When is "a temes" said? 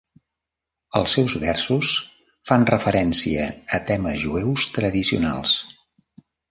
3.79-4.21